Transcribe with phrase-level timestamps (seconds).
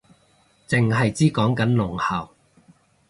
[0.67, 2.31] 剩係知講緊聾校